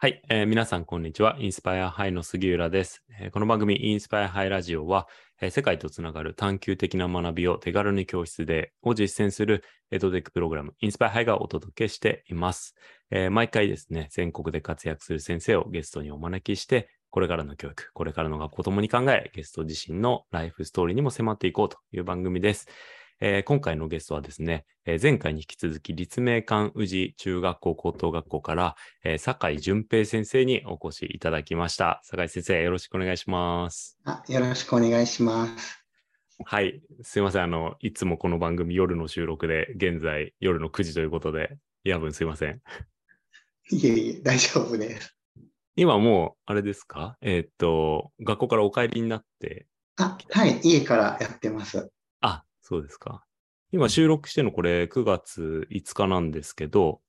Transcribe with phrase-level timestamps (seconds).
[0.00, 1.36] はい、えー皆さん、こんにちは。
[1.40, 3.02] インスパイアハイの杉浦です。
[3.20, 5.08] えーこの番組、インスパイアハイラジオは、
[5.40, 12.76] えー世界とつながる探求的な学びを手軽に教室でを実践するエドテックプログラム、インスパイアハイがお届けしています。
[13.10, 22.68] えー毎回ですね、全国で活躍する先生をゲストにお招きして、これからの教育、これからの学校ともに考え、ゲスト自身のライフストーリーにも迫っていこうという番組です。
[23.20, 32.00] えー今回のゲストはですね、えー前回に引き続き立命館宇治中学校高等学校から、えー酒井淳平先生にお越しいただきました。
[32.04, 33.98] 酒井先生、よろしくお願いします。
[34.04, 35.84] あよろしくお願いします。
[36.44, 37.42] はい、すいません。
[37.42, 42.60] あの、いつもこの番組夜の収録で、現在夜の9時ということで、夜分すいません。
[43.70, 45.16] いえいえ、大丈夫です。
[45.74, 47.16] 今もう、あれですか？
[47.20, 51.90] えーっと、学校からお帰りになって、あ、はい、家からやってます。
[52.68, 53.24] あ、そうですか。
[53.72, 57.00] 今収録してるのこれ9月5日なんですけど、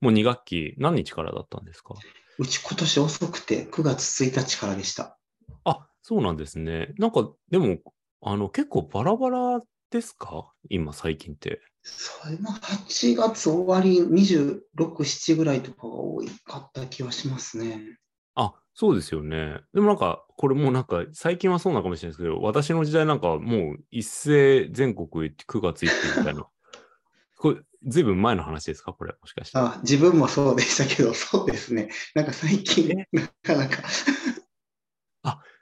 [0.00, 1.94] もう2学期何日からだったんですか？
[2.38, 5.18] うち今年遅くて9月1日からでした。
[5.64, 6.92] あ、そうなんですね。
[6.98, 7.78] なんか、でも、
[8.22, 10.52] あの、結構バラバラですか？
[10.68, 11.60] 今、最近って。
[11.82, 17.98] それも8月終わり26、7ぐらいとかが多かった気はしますね。
[18.34, 19.60] あ、そうですよね。
[19.72, 25.08] でもなんか、これもうなんか、最近はそうなのかもしれないですけど、私の時代なんかもう一斉全国
[25.46, 26.46] 9月1日みたいな。
[27.38, 28.92] これ、ずいぶん前の話ですか？
[28.92, 29.58] これ、もしかして。
[29.58, 31.90] あ、自分もそうでしたけど、そうですね。
[32.14, 33.82] なんか最近、なかなか。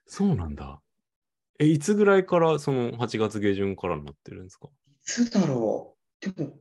[0.06, 0.82] そうなんだ。
[1.58, 4.68] え、いつぐらいから、その8月下旬からになってるんですか？
[4.68, 4.70] い
[5.04, 6.32] つだろう？
[6.32, 6.54] でも、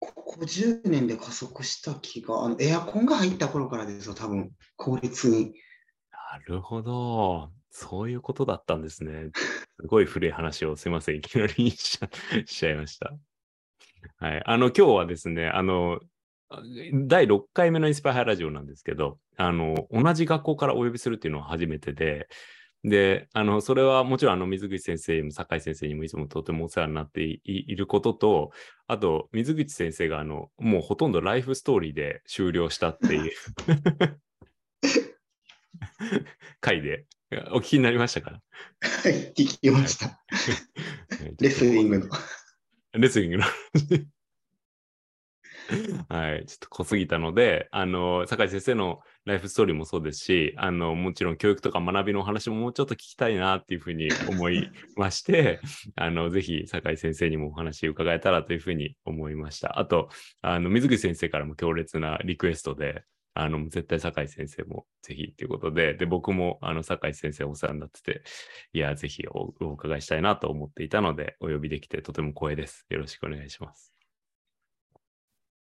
[0.00, 5.54] ここ10年で加速した気が、あのエアコンが入った頃からですよ、多分、効率に。
[6.32, 7.50] なるほど。
[7.70, 9.30] そういうことだったんですね。
[9.80, 11.16] すごい古い話をすいません。
[11.16, 12.08] いきなりしちゃ
[12.46, 13.12] しちゃいました。
[14.18, 14.42] はい。
[14.44, 16.00] あの、今日はですね、あの、
[17.06, 22.28] 第6回目のインスパイハイラジオなんですけど、あの、同じ学校からお呼びするっていうのは初めてで、
[22.84, 28.52] で、あの、それはもちろん、あの、水口先生も酒井先生にもいつもとてもお世話になっていいることと、
[28.86, 33.32] あと、水口先生が、あの、もうほとんどライフストーリーで終了したっていう
[36.60, 37.06] 回で、
[37.52, 38.30] お聞きになりましたか？
[38.30, 38.40] ら。
[38.80, 40.20] はい、聞きました。
[41.40, 42.06] レスリングの。
[42.92, 43.44] レスリングの
[46.08, 55.60] はい、ちょっと濃すぎたので、あの、酒井先生のライフストーリーもそうですし、あの、もちろん教育とか学びのお話ももうちょっと聞きたいなっていうふうに思いまして、
[55.96, 59.78] あの、ぜひ酒井先生にもお話伺えたらというふうに思いました。
[59.78, 60.08] あと、
[60.40, 68.22] あの、水口先生からも強烈なリクエストで、あの、絶対酒井先生もぜひということで、で、僕も、あの、酒井先生お世話になってて、
[68.72, 72.86] いや、ぜひおお伺いしたいなと思っていたので、お呼びできてとても光栄です。
[72.88, 73.97] よろしくお願いします。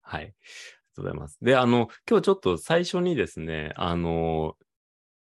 [0.06, 0.22] はい。
[0.22, 1.38] ありがとうございます。
[1.42, 4.56] で、あの、今日ちょっと最初にですね、あの、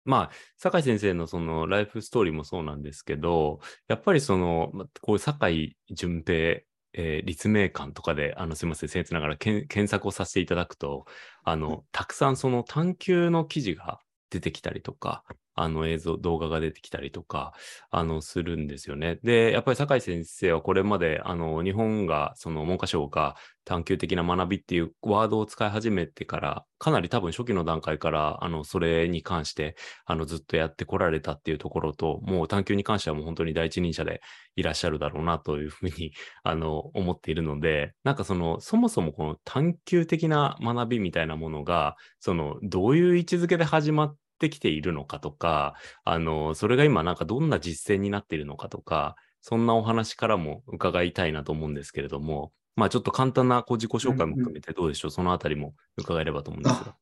[0.05, 6.61] まあ、酒井先生のそのライフストーリーもそうなんですけど、やっぱりその、まこういう酒井淳平、
[6.93, 11.05] えー立命館とかで、あの、すみません、僭越ながらけん検索をさせていただくと、
[11.43, 15.23] あの、たくさんその探求の記事が出てきたりとか、
[15.55, 17.53] あの映像、動画が出てきたりとか、
[17.89, 19.19] あの、するんですよね。
[19.23, 34.21] で、やっぱり酒井先生はこれまで、あの、日本が、その文科省が探求的な学びっていうワードを使い始めてから、かなり多分初期の段階から、あの、それに関して、あの、ずっとやってこられたっていうところと、もう探求に関してはもう本当に第一人者で
[34.55, 36.11] いらっしゃるだろうなというふうに、
[36.43, 56.95] あの、思っているので、なんかその、そもそもこの探求的な学びみたいなものが、その、どういう位置づけで始まっててきているのかとか、あの、それが今なんかどんな実践になっているのかとか、そんなお話からも伺いたいなと思うんですけれども、まあちょっと簡単なこう自己紹介も含めてどうでしょう、そのあたりも伺えればと思うんですが。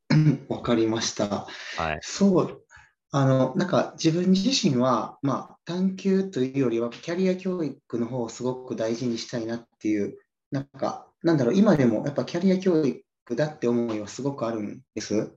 [0.48, 1.46] わかりました。
[1.76, 1.98] はい。
[2.02, 2.64] そう、
[3.10, 10.18] あの、なんか自分自身は、まあ、探求というよりは、キャリア教育の方をすごく大事にしたいなっていう、
[10.50, 13.02] なんか、なんだろう、今でもやっぱキャリア教育
[13.36, 15.36] だって思いはすごくあるんです。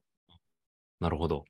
[1.00, 1.46] なるほど。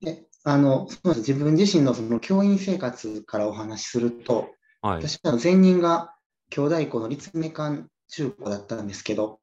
[0.00, 4.50] で、あの、そう自分自身のその教員生活からお話しすると、
[4.82, 5.08] はい。
[5.08, 6.14] 私は前任が
[6.50, 9.40] 兄弟校の立命館中高だったんですけど、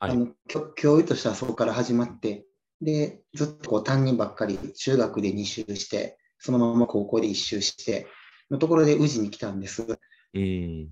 [0.00, 2.44] はいあの教教諭としてはそこから始まって、
[2.80, 8.08] で、ずっとこう担任ばっかり中学で2周して、そのまま高校で1周して、
[8.50, 9.86] のところで宇治に来たんです。
[10.34, 10.88] うん。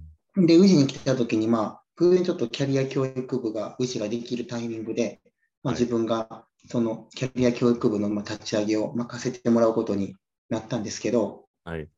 [0.46, 5.20] で、宇治に来たときに、まあ、偶然ちょっとキャリア教育部が、宇治ができるタイミングで、
[5.64, 10.16] まあ、はい自分がそのキャリア教育部のまあ立ち上げを任せてもらうことに
[10.48, 11.88] なったんですけど、はい。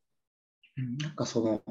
[0.77, 1.61] うんなんかその、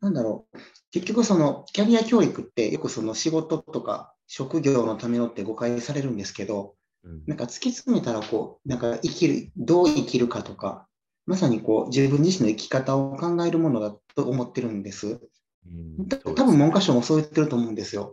[0.00, 0.58] なんだろう、
[0.90, 6.74] 結局そのキャリア教育ってよくその仕事とか職業のためのって誤解されるんですけど、
[7.04, 10.86] うんなんか突き詰めたらこう、なんか生きる、どう生きるかとか、
[11.26, 15.20] まさにこう自分自身の生き方を考えるものだと思ってるんです。
[15.66, 18.12] うん多分文科省もそう言ってると思うんですよ。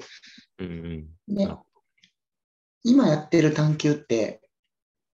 [0.60, 1.48] うんうんで
[2.84, 4.42] 今やってる探究って、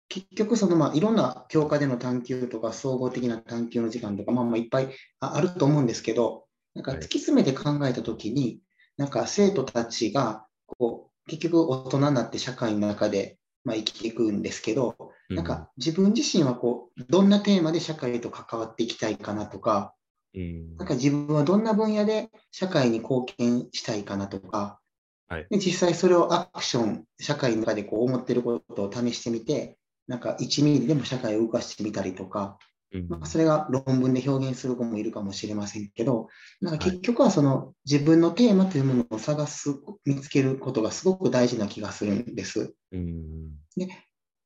[0.08, 4.90] 結局そのまあいろんな教科での探究とか総合的な探究の時間とか、まあまあいっぱい
[5.20, 7.00] ああると思うんですけど、なんかはい。
[7.00, 8.60] 突き詰めて考えたときに、
[8.98, 14.96] なんか生徒たちがこう結局大人になって社会の中でまあ生きていくんですけど、
[15.30, 19.96] どなんか自分自身はこうどんなテーマで社会と関わっていきたいかなとか、
[20.36, 20.78] うん。
[20.78, 24.80] なんか自分はどんな分野で社会に貢献したいかなとか、
[25.28, 25.48] はい。
[25.50, 29.78] で実際それをアクション、社会の中でこう思ってることを試してみて、
[30.08, 32.58] なんか1ミリでも社会を動かしてみたりとか、
[32.92, 33.08] うん。
[33.08, 36.28] まあ、それが論文で表現する子もいるかもしれませんけど、
[36.62, 39.76] なんか結局はその自分のテーマというものを探す、
[40.06, 42.76] 見つけることがすごく大事な気がするんです。
[42.92, 43.52] うん。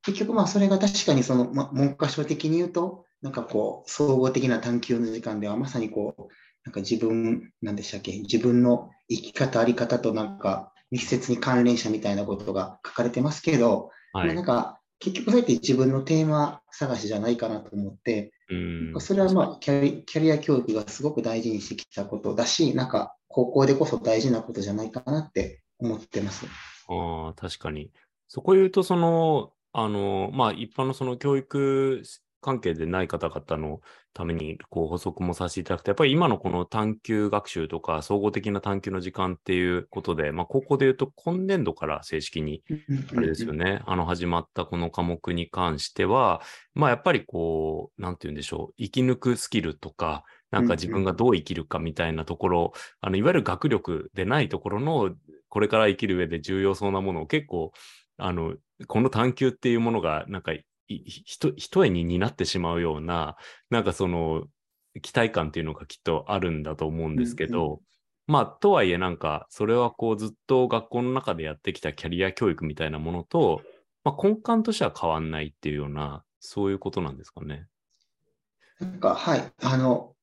[0.01, 6.33] 結局まあそれが確かにその、まあ、文科省的に言うと、なんかこう、総合的な探究の時間ではまさにこう、
[6.65, 26.47] なんか自分、なんでしたっけ、自分の生き方、あり方となんか密接に関連者みたいなことが書かれてますけど、はいまあなんか結局そうやって自分のテーマ探しじゃないかなと思って、うんそれはまあキャリキャリア教育がすごく大事にしてきたことだし、なんか高校でこそ大事なことじゃないかなって思ってます。
[26.89, 27.91] ああ、確かに。
[28.27, 32.01] そこ言うと、その、あの、まあ、一般のその教育
[32.41, 33.81] 関係でない方々の
[34.13, 42.63] ために、こう、補足もさせていただくと、やっぱり今のこの探究学習とか、総合的な探究の時間っていうことで、まあ、高校で言うと、今年度から正式に
[43.15, 43.81] あれですよね。
[43.86, 46.41] あの、始まったこの科目に関しては、
[46.74, 48.74] まあ、やっぱりこう、なんて言うんでしょう。
[48.77, 55.15] 生き抜くスキルとか、なんか自分がどう生きるかみたいなところ、あの、いわゆる学力でないところの、
[55.50, 57.71] これから生きる上で重要そうなものを結構、
[58.18, 58.56] あの、
[58.88, 63.38] この探究っていうものが、なんかい、ひと、一重に担ってしまうような、
[63.69, 64.45] なんかその、
[65.01, 67.80] 期待感っていうのがきっとあるんだと思うんですけど、うん
[68.30, 73.63] まあ、とはいえなんか、それはこうずっと学校の中でやってきたキャリア教育みたいなものと、
[74.03, 77.65] まあ、根幹としては変わんないっていうような、そういうことなんですかね。
[78.80, 80.13] なんか、はい、あの、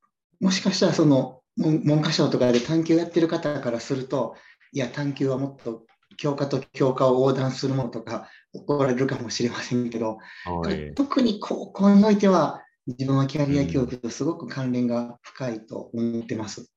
[0.41, 4.37] もしかしたらその文文科省とかで探究やってる方からすると、
[4.73, 5.85] いや、探究はもっと
[6.17, 10.95] 教科と教科を横断するものとか怒られるかもしれませんけど、はい。
[10.95, 16.71] 特に高校においては、自分はキャリア教育とすごく関連が深いと思ってます。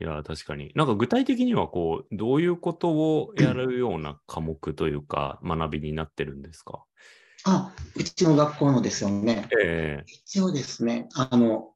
[0.00, 0.72] いや、確かに。
[0.74, 6.84] なんか具体的にはこう、どういうことをやるような科目というか、学びになってるんですか？
[7.44, 9.48] あ、うちの学校のですよね。
[9.58, 11.72] ええ一応ですね、あの、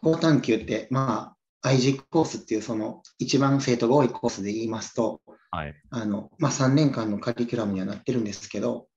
[0.00, 5.20] 高探究って、まあ、IG コースっていうその一番生徒が多いコースで言いますと、
[5.52, 5.74] はい。
[5.90, 8.88] あの、まあ、3年間のカリキュラムにはなってるんですけど、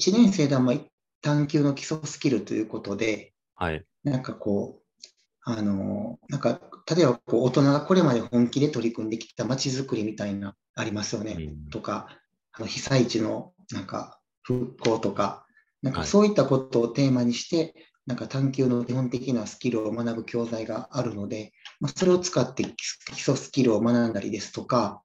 [0.00, 0.76] 1年生ではまあ
[1.20, 3.84] 探究の基礎スキルということで、はい。
[4.04, 5.00] なんかこう、
[5.42, 11.36] あの、なんか、例えばこう大人がこれまで本気で取り組んできた街づくりみたいな、ありますよね。
[11.38, 12.08] うんとか、
[12.52, 15.44] あの被災地のなんか復興とか、
[15.82, 17.74] なんかはいそういったことをテーマにして、
[18.06, 25.02] なんか探究の基本的なスキルを学ぶ教材があるので、まあ、それを使って基礎スキルを学んだりですとか、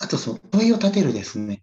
[0.00, 1.62] あとその問いを立てるですね。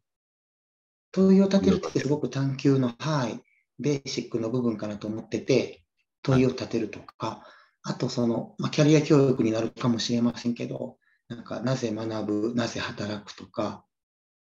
[1.11, 3.41] 問いを立てるってすごく探究の、はい、
[3.79, 5.83] ベーシックの部分かなと思ってて、
[6.21, 7.45] 問いを立てるとか、
[7.81, 13.83] あとその、まあ、キャリア教育になるかもしれませんけど、なんかなぜ学ぶ、なぜ働くとか、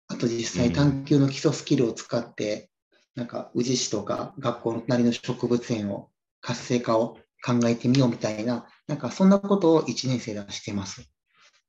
[0.08, 2.70] あと実際探究の基礎スキルを使って、
[3.16, 11.10] なんか宇治市とか学校の隣の植物園を活性化を考えてみようみたいな、なんかそんなことを1年生ではしてます。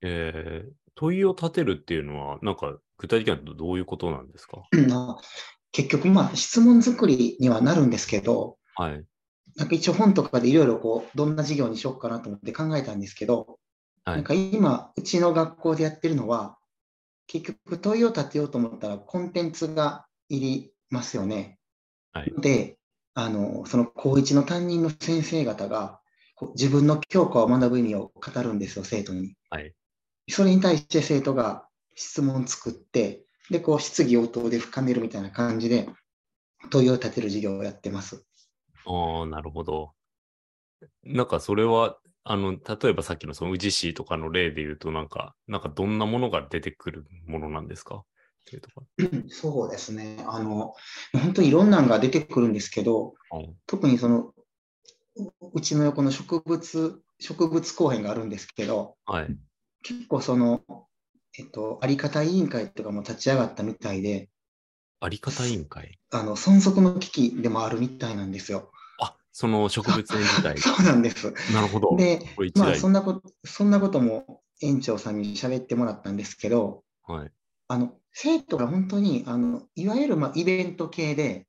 [0.01, 4.63] えー問いを立てるっていうのは、なんか具体的にはどういうことなんですか？
[4.89, 5.21] まあ
[5.71, 9.05] 結局、まあ質問作りにはなるんですけど、はい。
[9.57, 13.59] なんか一応本とかでいろいろこう、どんな授業にしようかなと思って考えたんですけど、
[14.05, 16.57] はいなんか今、うちの学校でやってるのは、
[17.27, 21.59] 結局問いを立てようと思ったらコンテンツがいりますよね。
[22.13, 22.77] はいで、
[23.15, 25.99] あの、その高一の担任の先生方が、
[26.55, 29.35] 自分の教科を学ぶ意味を語るんですよ、生徒に。
[29.49, 29.73] はい。
[30.29, 35.89] それに対して生徒が質問を作って、で、こう質疑応答で深めるみたいな感じで、
[36.71, 38.25] 問いを立てる授業をやってます。
[38.85, 39.93] ああ、なるほど。
[41.03, 48.03] なんかそれは、あの、例えばさっきのその宇治市とかの例で言うと、なんか、なんかどんなものが出てくるものなんですか？
[48.47, 48.83] っていうとこ
[49.27, 50.23] そうですね。
[50.25, 50.73] あの、
[51.11, 53.13] 本当にいろんなのが出てくるんですけど、
[53.67, 54.33] 特にその、
[55.17, 59.37] ううちの横の植物、植物公園があるんですけど、はい。
[59.83, 60.61] 結構その、
[61.37, 64.29] えっと、あり方委員会とかも立ち上がったみたいで、
[64.99, 65.99] あり方委員会？
[66.11, 68.71] あの存続の危機でもあるみたいなんですよ。
[68.99, 70.57] あ、その植物園自体。
[70.59, 71.33] そうなんです。
[71.53, 71.95] なるほど。
[71.97, 72.21] で
[72.55, 77.31] まあ台そんなこと、そんなことも園長さんに喋ってもらったんですけど、はい。
[77.67, 81.45] あの生徒が本当にあのいわゆるまあイベント系で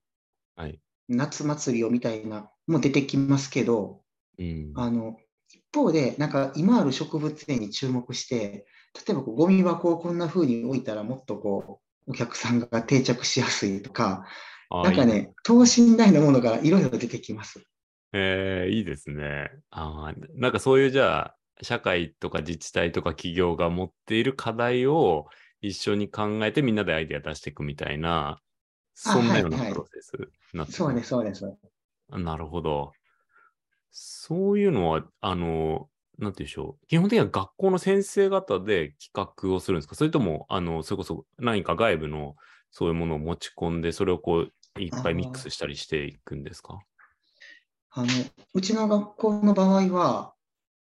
[0.55, 0.79] はい。
[1.09, 4.03] 夏祭りをみたいなも出てきますけど、
[4.39, 4.73] うん。
[4.75, 5.17] あの
[5.51, 14.27] 一方で、なんか今ある植物園に注目して、例えばこうゴミ箱をこんな風に置いたらもっとこうお客さんが定着しやすいとか、
[14.69, 17.63] あなんかね、等身大のものがいろいろ出てきます。
[18.13, 19.51] えーいいですね。
[19.71, 25.29] あーなんかそういうじゃあ、社会とか自治体とか企業が持っている課題を
[25.61, 28.41] 一緒に考えてみんなでアイデア出していくみたいな、
[28.95, 31.59] そんなようなはいはいプロセスになってくるそうです、そうです。
[32.11, 32.97] あなるほど。
[33.91, 36.87] そういうのは、あの、なんていうんでしょう。
[36.89, 39.95] 基本的には学校の先生方で企画をするんですか？
[39.97, 42.37] それとも、あの、それこそ何か外部の
[42.71, 44.41] そういうものを持ち込んで、それをこ
[44.77, 46.81] う、いっぱいミックスしたりしていくんですか？
[47.91, 48.09] あの
[48.55, 50.35] うちの学校の場合は、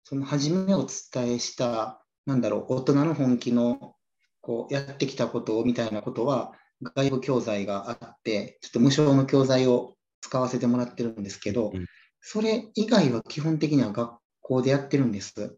[0.06, 3.96] その初めお伝えした、なんだろう、大人の本気の
[4.44, 6.52] こうやってきたことをみたいなことは、
[6.84, 11.86] 外部教材があって、ちょっと無償の教材を使わせてもらってるんですけど、うん
[12.26, 15.58] それ以外は基本的には学校でやってるんです。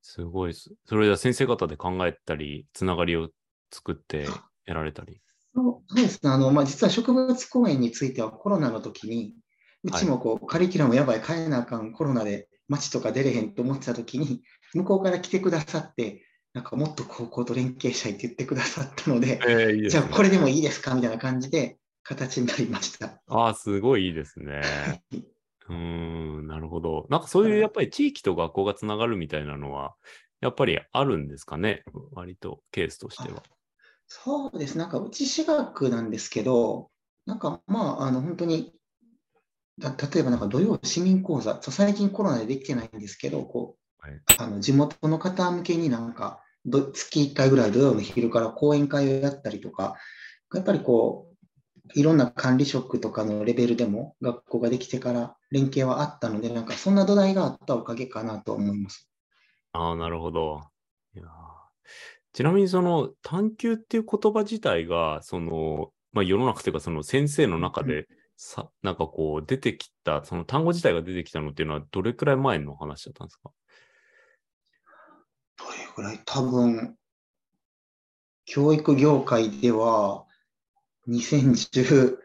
[0.00, 0.72] すごいです。
[0.86, 3.28] それじゃあ先生方で考えたり、つながりを
[3.72, 4.26] 作って
[4.64, 5.20] やられたり。
[5.52, 9.34] そうですね、あのまあ、実は植物公園についてはコロナの時に、
[9.82, 14.42] うちもこう、カリキュラムやばい、変えなあかん、コロナで街とか出れへんと思ってた時に、
[14.74, 16.25] 向こうから来てくださって、
[16.56, 23.20] なんかもっと高校と連携したいって言ってくださったので、えーいいですねじゃあこれでもいいですかみたいな感じで形になりました。
[23.28, 25.02] ああ、すごいいいですね。
[25.68, 27.06] うーん、なるほど。
[27.10, 29.96] なんかそういうやっぱり地域と学校がつながるみたいなのは、
[30.40, 31.84] やっぱりあるんですかね？
[32.12, 33.42] 割とケースとしては。
[34.06, 36.88] そうです、なんかうち私学なんですけど、
[37.26, 38.72] なんかまあ、あの本当に、
[39.78, 49.96] だ例えばなんか土曜市民講座、そう最近コロナでできてないんですけど、こうはいあの地元の方向けになんかど月1回ぐらい土曜の昼から講演会をやったりとか、
[50.54, 51.36] やっぱりこう、
[51.94, 59.08] いろんな管理職とかのレベルでも学校ができてから連携はあったので、なんかそんな土台があったおかげかなと思います。
[59.72, 60.62] ああ、なるほど。
[61.14, 61.28] いやー
[62.32, 73.50] ちなみにその探求っていう言葉自体が、その、まあ、世の中というかその先生の中でさ、なんかこう出てきた、その単語自体が出てきたのっていうのはどれくらい前の話だったんですか？
[75.56, 76.20] どれぐらい？
[76.24, 76.96] 多分、
[78.44, 80.24] 教育業界では
[81.08, 82.18] 2017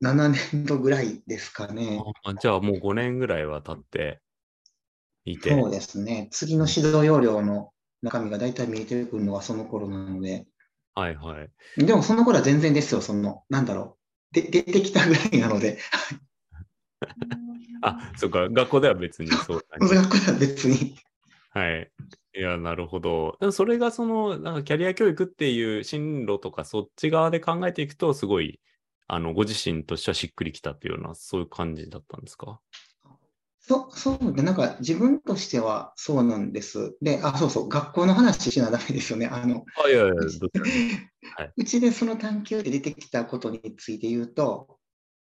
[0.00, 2.00] 年度ぐらいですかね。
[2.24, 4.20] あじゃあもう5年ぐらいは経って
[5.24, 5.50] いて。
[5.50, 6.28] そうですね。
[6.30, 10.46] 次の指導要領の中身が大体見えてくるのはその頃なので。
[10.94, 11.84] はいはい。
[11.84, 13.00] でもその頃は全然ですよ。
[13.00, 13.98] その、なんだろ
[14.32, 14.34] う。
[14.34, 15.78] で出てきたぐらいなので、
[17.82, 19.66] あ、そっか、学校では別にそう。
[19.80, 20.96] 学校では別に。
[21.50, 21.90] はい。
[22.38, 23.36] いや、なるほど。
[23.40, 28.60] でもそれがその、なんかキャリア教育っていう進路とかそっち側で考えていくと、すごい、
[29.08, 32.60] あの、ご自身としてはしっくりきたっていうような、そういう感じだったんですか？
[33.60, 36.96] そう、そうで、なんか自分としてはそうなんです。
[37.02, 39.26] で、あ、そうそう、学校の話しなダメですよね。
[39.26, 40.60] あの、あ、いやいや、どち
[41.36, 44.78] はいうちでその探求で出てきたことについて言うと、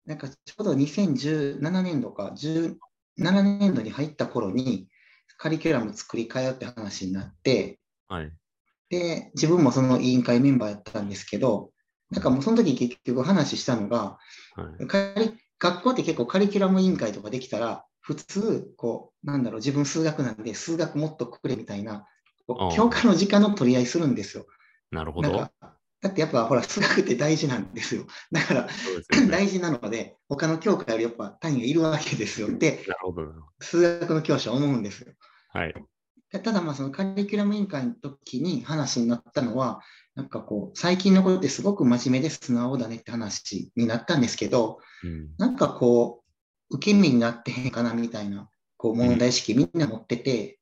[0.06, 2.78] なんかちょうど2017年度か、17
[3.18, 4.88] 年度に入った頃に、
[5.42, 8.32] カリキュラム作り変えようって話になって、はい。
[8.90, 11.72] で、自分もその委員会メンバーやったんですけど、
[12.12, 14.20] なんかもうその時結局話したのが、
[14.56, 14.86] はい。
[15.58, 22.06] 学校って結構カリキュラム委員会とかできたら、普通、こう、なんだろう、自分数学なんで、数学もっとくれみたいな、
[22.76, 24.46] 教科の時間の取り合いするんですよ。
[24.92, 25.50] なるほど。
[26.02, 28.06] だってやっぱほら、数学って大事なんですよ。
[28.32, 28.70] だから、ね。
[29.30, 32.86] 大事なので、他の教科よりやっぱ単位がいるわけですよって、
[33.60, 35.14] 数学の教師は思うんですよ。
[35.54, 35.74] どはい。
[36.32, 39.82] でただ、まあ、そのカリキュラム委員会の時に話になったのは、
[40.16, 45.30] なんかこう、最近のことってすごく真面目で素直だねって話になったんですけど、うん。
[45.38, 46.24] なんかこ
[46.70, 50.60] う、受け身になってへんかなみたいな、こう、問題意識みんな持ってて、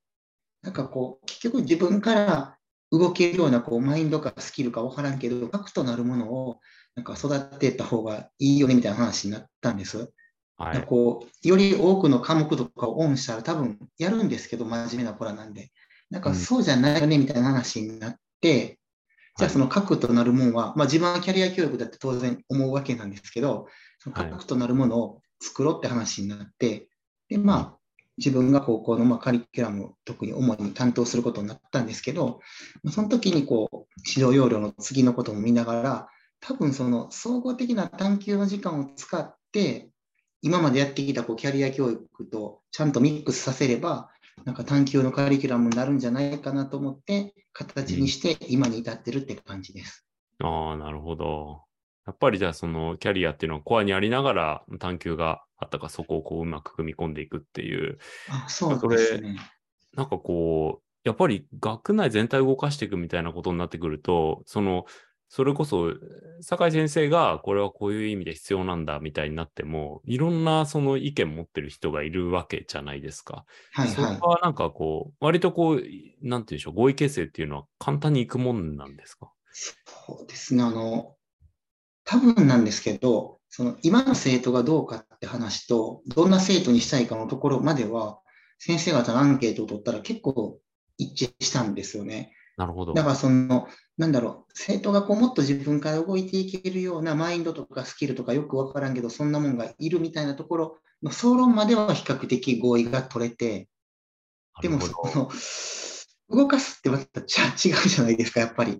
[0.61, 2.57] なんかこう、結局自分から
[2.91, 6.59] 動けるようなこうマインドかスキルか分からんけど、核となるものを
[6.95, 10.11] なんか育てた方がいいよねみたいな話になったんです。
[10.59, 10.83] はい。
[10.85, 15.71] こうより多くの科目とかをオンしたら多分やるんですけど、真面目な子らなんで。
[16.09, 18.79] なんかそうじゃないよねみたいな話になって、
[19.37, 23.67] じゃあその核となるものは、まあ自分はキャリア教育だって当然思うわけなんですけど、
[23.99, 26.89] その核となるものを作ろうって話になって、
[27.29, 27.77] で、まあ
[28.17, 32.41] 自分が高校のまあカリキュラムを特に主に担当することになったんですけど、
[32.91, 33.75] その時にこう
[34.05, 36.07] 指導要領の次のことも見ながら、
[36.41, 39.89] 多分その総合的な探究の時間を使って、
[40.41, 44.09] 今までやってきたこうキャリア教育とちゃんとミックスさせれば、
[44.45, 50.05] なんか探究のカリキュラムになるんじゃないかなと思って、形にして今に至ってるって感じです。
[50.39, 51.63] うん、ああ、なるほど。
[52.05, 57.99] やっぱりじゃあそのキャリアっていうのはコアにありながら探究があったかそこをこううまく組み込んでいくっていう。
[58.29, 59.37] あそうですね。
[59.95, 64.85] なんかこう、やっぱり学内全体を動かしていくみたいなことになってくると、その
[65.31, 65.93] それこそ、
[66.41, 73.45] 酒井先生がこれはこういう意味で必要なんだみたいになっても、いろんなその意見持ってる人がいるわけじゃないですか。
[73.71, 75.83] はい、はい、それはなんかこう、割とこう、
[76.27, 79.31] なんていうんでしょう、合意形成っていうのは簡単にいくもんなんですか？
[79.53, 80.63] そうですね。
[80.63, 81.15] あの、
[82.05, 88.19] 多分なんですけど、その今の生徒がどうかって話と、どんな生徒にしたいかのところまでは、
[88.57, 90.59] 先生方のアンケートを取ったら結構
[90.97, 92.33] 一致したんですよね。
[92.57, 92.93] なるほど。
[92.93, 93.67] だからその、
[93.99, 103.67] なんだろう、生徒がこうもっと自分から動いていけるようなマインドとかスキルとかよくわからんけど、そんなもんがいるみたいなところの総論までは比較的合意が取れて、
[104.61, 105.29] でもその、
[106.29, 107.27] 動かすってまた違う
[107.57, 108.79] じゃないですか、やっぱり。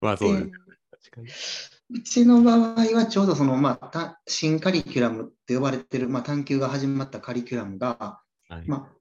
[0.00, 1.82] まあそうです。
[1.90, 8.96] うちの場合はちょうどその、まあ、新カリキュラムって呼ばれてる、まあ、探究が始まったカリキュラムが、はい、まあ、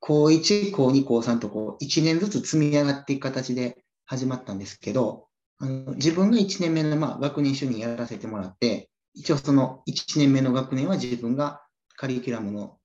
[0.00, 5.28] 高1、高2、高3とこう1年ずつ積み上がっていく形で始まったんですけど、
[5.60, 11.62] あの自分が1年目の、まあ、学年主任やらせてもらって、一応その1年目の学年は自分が
[11.96, 12.76] カリキュラムの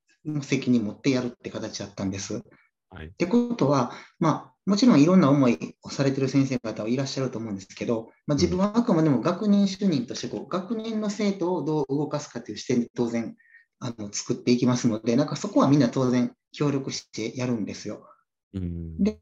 [0.44, 2.44] 責任持ってやるって形だったんです。
[2.92, 13.36] はい、ってことは、まあ、もちろんいろんな思いをされてる先生方はいらっしゃると思うんですけど、まあ、自分はあくまでも学年主任としてこう、学年の生徒をどう動かすかという視点で当然
[13.80, 18.08] あの作っていきますので、なんかそこはみんな当然協力してやるんですよ。
[18.54, 19.18] うん、で、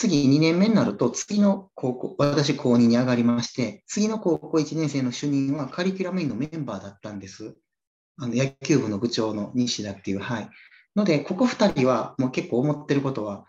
[0.00, 7.54] 次2年目になると、次の高校、私高2に上がりまして、次の高校1年生の主任はカリキュラム員のメンバーだったんです。
[8.16, 10.48] あの野球部の部長の西田っていう、はい。
[10.96, 13.44] ので、ここ2人はもう結構思ってることは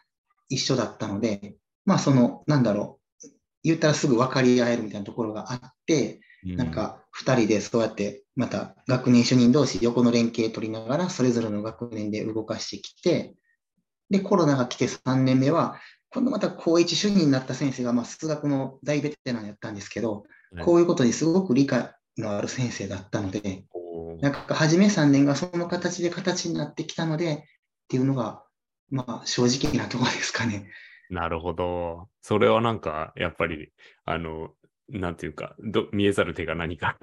[0.49, 3.29] 一緒だったので、まあその、なんだろう、
[3.63, 13.35] 言ったらすぐ分かり合えるみたいなところがあって、なんか2人でそうやってまた学年主任同士横の連携取りながらそれぞれの学年で動かしてきて、
[14.09, 15.79] で、コロナが来て3年目は
[16.13, 23.63] 今度また高一主任になった先生が、まあ、数学の大ベテランやったんですけど、はい、こういうことにすごく理解のある先生だったので、
[24.19, 27.37] なんか初め3年がその形で形になってきたのでっ
[27.87, 28.43] ていうのが、
[28.89, 30.69] まあ、正直なところですかね。
[31.09, 32.07] なるほど。
[32.21, 33.71] それはなんか、やっぱり、
[34.05, 34.49] あの、
[34.89, 36.97] なんていうか、ど見えざる手が何か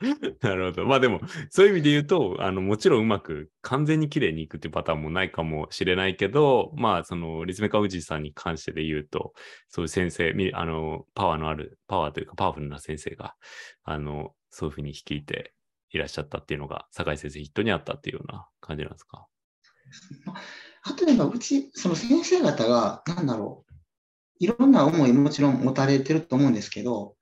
[0.42, 0.86] なるほど。
[0.86, 9.32] まあでも、そういう意味で言うと、あの、もちろんうまく完全に綺麗にいくっていうパターンもないかもしれないけど、まあ、その、立命館宇治さんに関してで言うと、
[9.68, 13.34] そういう先生、あの、パワーのある、パワーというかパワフルな先生が、
[13.82, 15.54] あの、そういうふうに率いて
[15.90, 19.26] いらっしゃったっていうのが、酒井先生ヒットにあったっていうような感じなんですか？
[20.82, 23.74] あとは、うち、その先生方が、なんだろう、
[24.40, 27.16] いろんな思いもちろん持たれてると思うんですけど、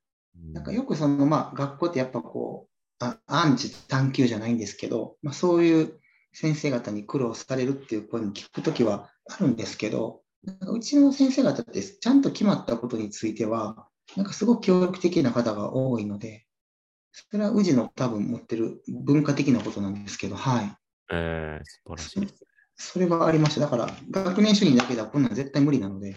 [0.53, 6.01] なんかよくその、まあ、学校ってやっぱこう、あアンチ探求じゃないんですけど、まあ、そういう
[6.33, 16.47] 先生方に苦労されるっていう声も聞くときはあるんですけど、なんかうちの先生方ってちゃんと決まったことについては、なんかすごく協力的な方が多いので、
[17.13, 20.77] それは宇治の多分持ってる文化的なことなんですけど、はい。
[21.13, 22.35] えー、素晴らしい
[22.79, 23.63] それはありました。
[23.63, 26.17] だから、学年主任だけではこんなん絶対無理なので、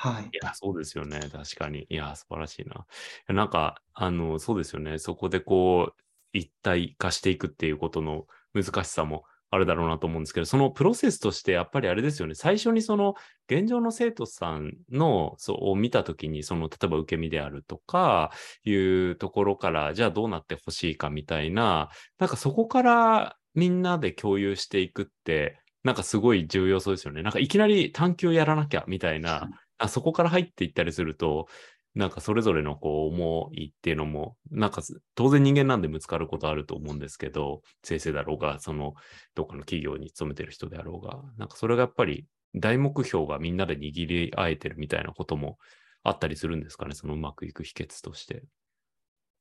[0.00, 0.24] はい。
[0.24, 1.20] いや、そうですよね。
[1.32, 1.86] 確かに。
[1.88, 2.86] いや、素晴らしいな。
[3.34, 4.98] なんか、あの、そうですよね。
[4.98, 12.34] そこでこう、一体化していくっていうことの難しさもあるだろうなと思うんですけど、そのプロセスとしてやっぱりあれですよね。
[12.34, 13.14] 最初にその
[13.50, 18.30] 現状の生徒さんの、そうを見たときに、その例えば受け身であるとか
[18.64, 27.22] いうところから、じゃあどうなってほしいかみたいな、なんかそこからみんなで共有していくって、なんかすごい重要そうですよね。
[27.22, 29.48] なんかいきなり探求やらなきゃみたいな
[29.78, 31.46] あそこから入っていったりすると、
[31.94, 34.82] なんかそれぞれのこう思いっていうのも、なんか
[35.14, 38.94] 当然人間なんでぶつかることあると思うんですけど、先生だろうが、その
[39.34, 45.58] どっかの企業に勤めてる人であろうが、なんかそれがやっぱり大目標がみんなで握り合えてるみたいなことも
[46.02, 48.44] あったりするんですかね、そのうまくいく秘訣として。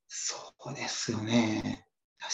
[0.08, 0.36] そ
[0.72, 1.86] うですよね。
[2.20, 2.34] 確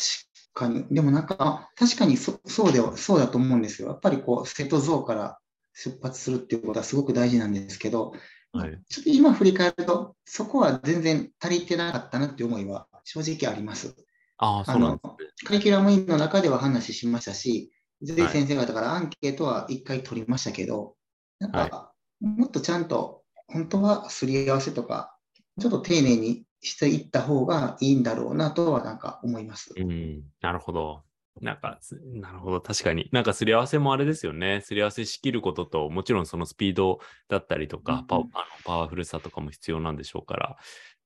[0.54, 0.86] かに。
[0.94, 3.90] でもなんか、確かにそそうでは、そうだと思うんですよ。
[3.90, 5.40] やっぱりこう、生徒像から
[5.74, 8.14] 出発するっていうことはすごく大事なんですけど、
[8.54, 13.96] はい、ちょっと今振り返ると、そこは全然足りてなかったなっていう思いは正直あります。
[14.38, 15.18] あそうなんカ
[15.52, 20.96] リキュラムインの中では話しましたし、ぜひ先生方からアンケートは1回取りましたけど、
[21.40, 25.18] なんか、もっとちゃんと本当はすり合わせとか、
[25.60, 29.74] ちょっと丁寧にしていった方がいいんだろうなとはなんか思います。
[29.76, 31.04] うん、なるほど。
[31.42, 32.62] なんか、すなるほど。
[32.62, 33.10] 確かに。
[33.12, 34.62] なんかすり合わせもあれですよね。
[34.62, 40.58] すり合わせしきることと、もちろんそのスピードだったりとか、うんうんパワあのパワフルさとかも必要なんでしょうから。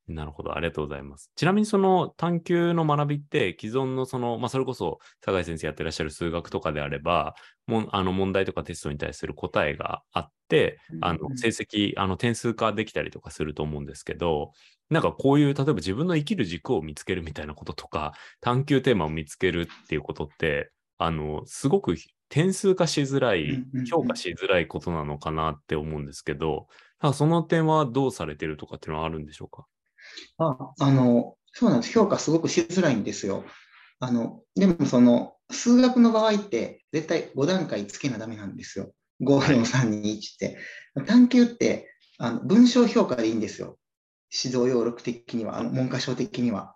[0.07, 0.55] なるほど。
[0.55, 1.31] ありがとうございます。
[1.35, 7.35] ちなみにその探究の学びって、既存のその、まあ、それこそ、酒井先生やってらっしゃる数学とかであれば、
[7.65, 14.53] もんあの問題とかテストに対する答えがあって、あの成績、あの点数化できたりとかすると思うんですけど、
[14.89, 21.95] なんかこういう、例えば自分の生きる軸を見つけるみたいなこととか、探究テーマを見つけるっていうことって、あの、すごく
[22.29, 26.67] 点数化しづらい評価しづらいことなのかなって思うんですけど、
[27.13, 29.67] その点はどうされてるとかっていうのはあるんでしょうか？
[30.39, 31.93] ああの、そうなんです。
[31.93, 33.45] 評価すごくしづらいんですよ。
[33.99, 38.93] あの、でもその、数学の場合って絶対5段階つけなダメなんですよ。
[39.21, 40.57] 5、4、3、2、1って。
[41.07, 43.77] 探究ってあの文章評価でいいんですよ。
[44.31, 46.75] 指導要録的には、あの文科省的には。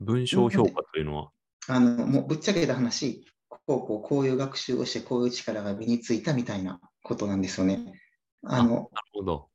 [0.00, 1.30] 文章評価というのは、
[1.68, 8.00] あの、もうぶっちゃけた話、こうこうこういう学習をしてこういう力が身についたみたいなことなんですよね。
[8.44, 9.48] あの、なるほど。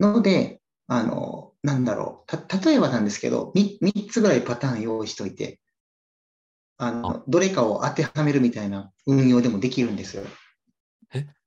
[0.00, 2.26] ので、あの、なんだろう。
[2.26, 5.60] た、例えばなんですけど、み3つぐらいパターン用意しといて、
[6.78, 10.24] あの、どれかを当てはめるみたいな運用でもできるんですよ。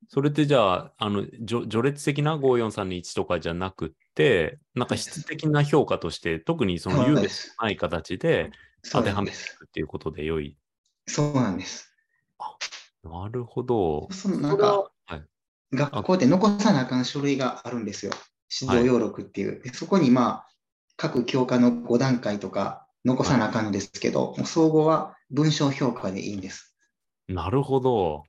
[0.07, 8.49] それってじゃあ、あの、序序列的な54321とかじゃなくって、なんか質的な評価として、特にその優劣ない形で
[8.91, 9.39] 当てはめてい。
[9.57, 10.57] くっていうことで良い。
[11.07, 11.93] そうなんです。
[13.03, 14.07] なるほど。
[14.11, 15.23] そのなんか、はい。
[15.71, 18.11] 学校で残さなあかん書類があるんですよ。
[18.61, 19.61] 指導要録っていう。
[19.61, 20.47] でそこにまあ、
[20.97, 26.75] 各教科の5段階とか残さなあかんのですけど、もう総合は文章評価でいいんです。
[27.27, 28.23] なるほど。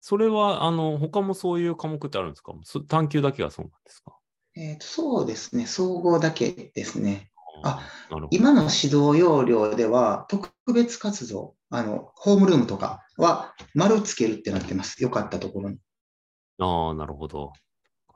[0.00, 2.52] それは、あの、他もそういう科目ってあるんですか？
[2.64, 4.16] そ探究だけがそうなんですか？
[4.56, 5.66] えーとそうですね。
[5.66, 7.30] 総合だけですね。
[7.62, 7.80] あ
[8.30, 15.02] 今の指導要領では、特別活動、あの、ホームルームとかは丸つけるってなってます。
[15.02, 15.78] よかったところに。
[16.58, 16.88] ど。
[16.88, 17.52] ああ、なるほど。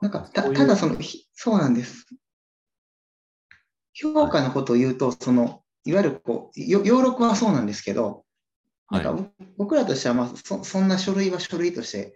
[0.01, 2.05] なんか、たただその、ひそうなんです。
[3.93, 8.24] 評価のことを言うと、その、いわゆるこう、よ要録はそうなんですけど、
[8.91, 12.15] なんか僕らとしては、まあそ、そんな書類は書類として、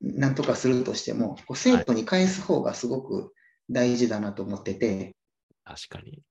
[0.00, 3.32] なんとかするとしても、こう生徒に返す方がすごく
[3.70, 5.16] 大事だなと思ってて、
[5.64, 6.22] 確かに。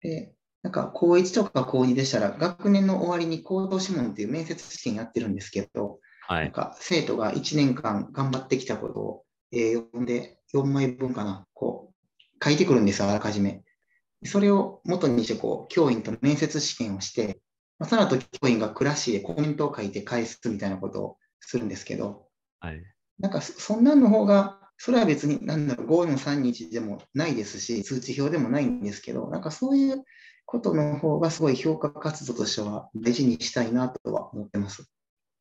[0.00, 6.44] で、なんか、高1とか高2でしたら、学年の終わりに行動諮問っていう面接試験やってるんですけど、はい。
[6.44, 13.62] なんか、生徒が1年間頑張ってきたことを A4 で4枚分かな、こう、書いてくるんですよ、あらかじめ。
[14.24, 17.40] それを元にして、こう、教員と面接試験をして、
[17.82, 22.28] まあ、その後、教員がクラッシーでコメントを書いて返すみたいなことをするんですけど、
[22.60, 22.80] はい。
[23.18, 30.04] なんかそ、そんなんの方が、それは別に、なんだろう、5431でもないですし、通知表でもないんですけど、なんかそういう
[30.46, 34.88] ことの方がすごい評価活動としては大事にしたいなとは思ってます。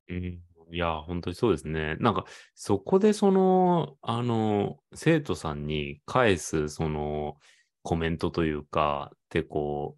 [0.09, 0.41] うん
[0.73, 1.97] いや、本当にそうですね。
[1.99, 2.25] なんか、
[2.55, 7.35] そこでその、あの、生徒さんに返す、その、
[7.83, 9.97] コメントというか、ってこ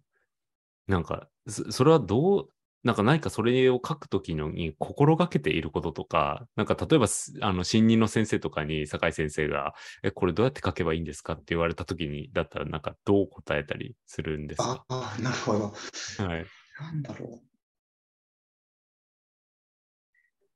[0.88, 2.48] う、なんか、そそれはどう、
[2.84, 11.34] なんか何かそれを書くときのに心がけていることとか、なんか例えばす、あの、新任の先生とかに酒井先生が、え、これどうやって書けばいいんですか？
[11.34, 14.84] って言われたときに、だったらなんかどう答えたりするんですか？
[14.88, 15.72] ああ、なるほど。
[16.16, 16.50] はい。
[16.80, 17.48] なんだろう。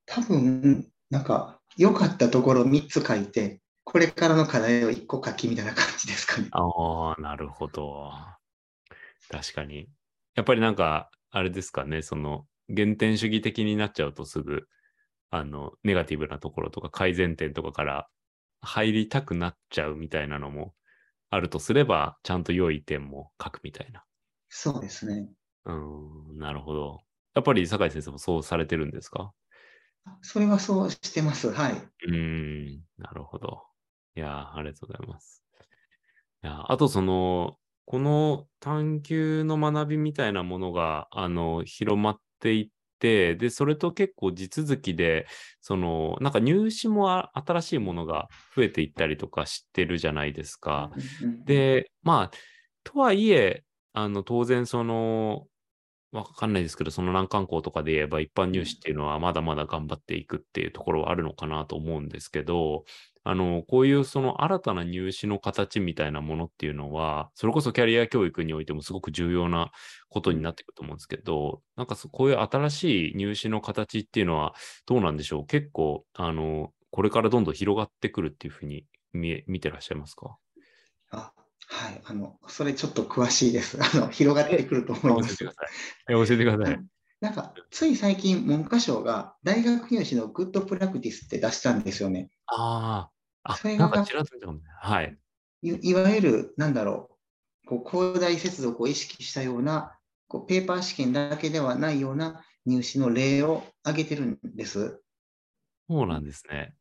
[0.06, 6.50] 多分、なんか、良かったところ3つ書いて、これからの課題を1個書きみたいな感じですかね。
[6.50, 8.10] ああ、なるほど。
[9.30, 9.88] 確かに。
[10.38, 14.68] やっぱりなんか、あれですかね、その、原点主義的になっちゃうとすぐ、
[15.30, 18.08] あの、ネガティブなところとか改善点とかから
[18.62, 20.74] 入りたくなっちゃうみたいなのも
[21.28, 24.04] あるとすれば、ちゃんと良い点も書くみたいな。
[24.48, 25.28] そうですね。
[25.64, 27.00] うーん、なるほど。
[27.34, 29.32] やっぱり酒井先生もそうされてるんですか？
[30.22, 31.50] それはそうしてます。
[31.52, 31.88] はい。
[32.06, 33.64] うーん、なるほど。
[34.16, 35.44] いやー、ありがとうございます。
[36.42, 37.58] いやーあとその、
[37.90, 45.26] この探究の学びみたいなものが、あの、広まっていって、で、それと結構地続きで、
[45.62, 50.90] その、なんか入試もあ新しいものが増えていったりとかしてるじゃないですか。
[51.46, 52.30] で、まあ、
[52.84, 55.46] とはいえ、あの、当然その、
[56.12, 62.84] わかんないですけど、その難関校とかで言えば一般入試っていうのはまだまだ頑張っていくっていうところはあるのかなと思うんですけど、
[63.30, 69.70] あの、こういうその新たな入試の形みたいなものっていうのは、それこそキャリア教育においてもすごく重要な
[70.08, 74.54] ことになってくると思うんですけど、なんかそこういう新しい入試の形っていうのは
[74.86, 75.46] どうなんでしょう？
[75.46, 80.38] 結構、あの、これからどんどん広がってくるっていうふうに見見てらっしゃいますか？
[81.10, 81.32] あ
[81.70, 83.78] はい、あの、それちょっと詳しいです。
[83.82, 85.52] あの、広がってくると思います教えてくだ。
[85.52, 85.68] さい。
[86.08, 86.88] え教えてください。
[87.20, 92.30] なんか、つい最近、文科省が大学入試の good practice って出したんですよね。
[92.46, 93.12] ああ、
[93.48, 94.64] あそれ、がなんかちらっと見たかもね。
[94.80, 95.18] はい。
[95.62, 97.10] いいわゆる、なんだろ
[97.64, 105.00] う、こう広大接続を意識したような、こうペーパー試験だけではないような入試の例を挙げてるんです。
[105.88, 106.74] そうなんですね。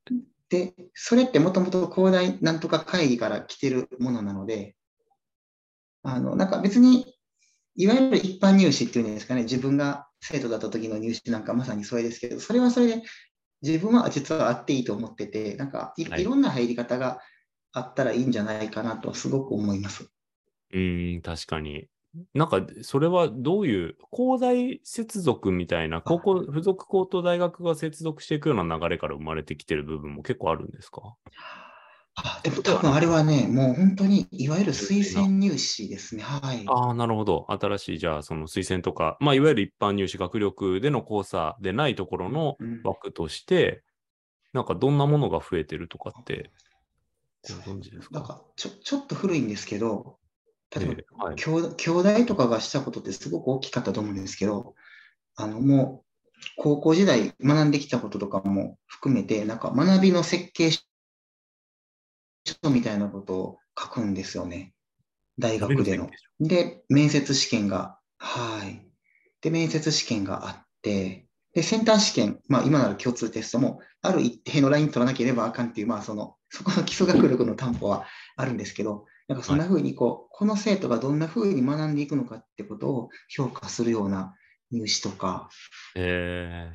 [0.49, 4.75] で、それってもともと広大なんとか会議から来てるものなので、
[6.03, 7.15] あの、なんか別に、
[7.75, 13.03] いわゆる一般入試っていうんですかね、自分が生徒だった時の入試なんかまさにそれですけど、それはそれで
[13.61, 17.19] 自分は実はあっていいと思ってて、なんかいはいいろんな入り方が
[17.73, 20.11] あったらいいんじゃないかなとすごく思います。
[20.71, 21.87] うーん、確かに。
[22.33, 31.17] なんか、それはどういう、高大接続みたいな、高校、付属高等大学が接続していくような流れから生まれてきてる部分も結構あるんですか？
[32.19, 36.23] あでも多分あれはね、もう本当にいわゆる推薦入試ですね。
[36.23, 36.65] はい。
[36.65, 37.45] ああ、なるほど。
[37.49, 43.83] 新しい、じゃあ、その推薦とか、まあ、いわゆる一般入試学力での交差でないところのうん枠として、
[44.53, 46.51] なんかどんなものが増えてるとかって、
[47.43, 48.19] ご存知ですか？
[48.19, 50.19] なんかちょちょっと古いんですけど、
[50.75, 51.37] 例えばええはい。
[51.37, 51.51] 兄
[51.91, 54.75] 弟とかがしたことってすごく大きかったと思うんですけど、
[55.35, 60.71] あのもう高校時代学んできたこととかも含めて、なんか学びの設計
[62.47, 64.73] 書みたいなことを書くんですよね。
[65.39, 66.09] 大学での。
[66.39, 68.87] で、面接試験が、はい。
[69.41, 78.05] で、面接試験があって、で、センター試験、まあ今なら共通テストも、ある一定のライン取らなければあかんっていう、まあその、そこの基礎学力の担保は
[78.35, 84.33] あるんですけど、なんかそんな風にこう、この生徒がどんな風に学んでいくのかってことを評価するような
[84.71, 85.49] 入試とか
[85.95, 86.71] え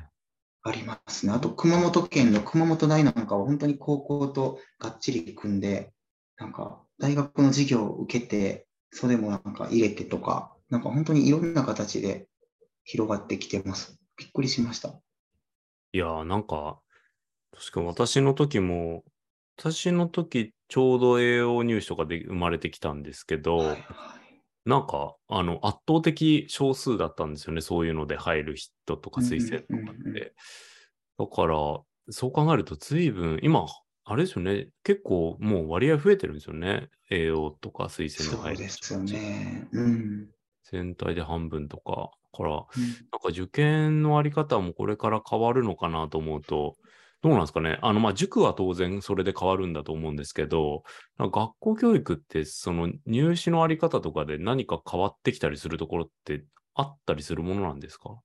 [0.63, 1.33] ありますね。
[1.33, 5.93] あと、熊本県の熊本大なんかは本当に高校とがっちり組んで、
[6.37, 12.27] なんか大学の授業を受けて、それもなんか入れてとか、なんか本当にいろんな形で
[12.85, 13.99] 広がってきてます。
[14.17, 14.89] びっくりしました。
[14.89, 14.93] ー
[15.93, 16.79] いやー、なんか、
[17.51, 19.03] 確かに私の時も、
[19.57, 23.75] 私の時、ちょうど栄養入試とかで生まれてきたんですけど、はいは
[24.19, 24.22] い
[24.65, 27.61] なんか、あの、圧倒的少数だったんですよね。
[27.61, 30.33] そういうので入る人とか推薦とかって。
[31.19, 31.55] だから、
[32.09, 33.65] そう考えると随分、今、
[34.05, 34.69] あれですよね。
[34.83, 36.89] 結構もう割合増えてるんですよね。
[37.09, 39.13] 栄養とか推薦でそう入るですよ人たち。
[39.13, 39.67] ね。
[39.71, 40.29] うん。
[40.63, 42.11] 全体で半分とか。
[42.33, 46.77] だから、うんなんか受験のあり方もこれから変わるのかなと思うと、
[47.23, 47.79] どうなんですかね。
[47.81, 50.83] あの、まあ、塾は当然それで変わるんだと思うんですけど、
[51.17, 56.43] 学校教育ってその入試のあり方とかで何か変わってきたりするところって
[56.75, 58.19] あったりするものなんですか？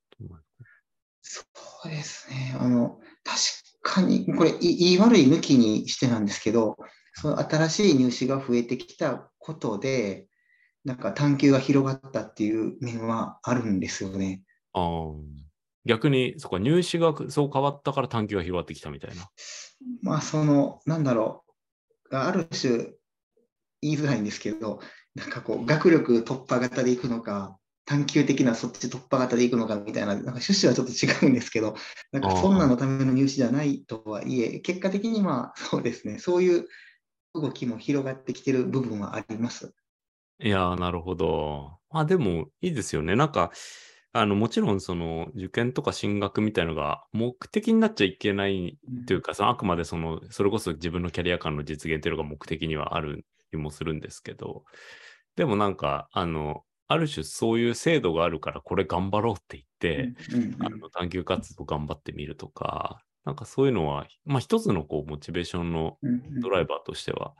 [1.21, 1.43] そ
[1.85, 2.55] うですね。
[2.59, 3.39] あの、確
[3.81, 6.75] かに、これ、い言い悪い抜きにしてなんですけど、
[7.13, 10.27] その新しい入試が増えてきたことで、
[10.83, 14.43] なんか探求が広がったっていう面はあるんですよね。
[14.73, 15.48] あー
[15.85, 19.29] 逆に、そっか、入試がそう変わったから探求が広がってきたみたいな。
[20.01, 21.43] まあ、その、なんだろ
[22.11, 22.93] う、ある種、
[23.81, 24.81] 言いづらいんですけど、
[25.15, 31.75] なんかこう、学力突破型でいくのか、探求的なそっち突破型でいくのかみたいな、なんか趣旨はちょっと違うんですけど、
[32.11, 36.67] なんかそんなのための入試じゃないとはいえ、結果的にまあ、そうですね、そういう
[37.33, 39.73] 動きも広がってきてる部分はあります。
[40.39, 41.79] いやー、なるほど。
[41.89, 43.15] まあでもいいですよね。
[43.15, 43.51] なんか、
[44.11, 54.63] あの、もちろんその受験とか進学みたいのが目的になっちゃいけないというか、そのあくまでその、それこそ自分のキャリア感の実現っていうのが目的にはある気もするんですけど、
[55.35, 66.39] でもなんか、あの、ある種そういう制度があるからこれ頑張ろうって言って、うんうんあの探究活動頑張ってみるとか、なんかそういうのは、まあ一つのこうモチベーションのうんうん。
[66.39, 67.35] ドライバーとしては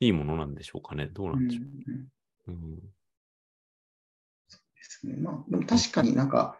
[0.00, 1.06] いいものなんでしょうかね。
[1.06, 1.64] どうなんでしょう。
[1.64, 2.08] んうん
[2.48, 2.50] う。
[2.52, 2.78] うん
[5.04, 5.22] ですね。
[5.22, 6.58] まあ、でも確かになんか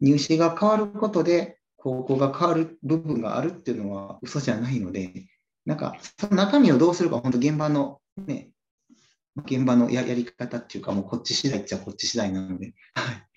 [0.00, 5.26] 入試が変わることで高校が変わる部分があるっていうのは嘘じゃないので、
[5.66, 8.50] なんかその中身をどうするか本当現場のね、
[9.46, 12.74] 現場のやり方っていうかもうこっち次第っちゃこっち次第なので、